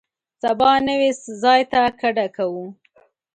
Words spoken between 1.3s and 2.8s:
ځای ته کډه کوو.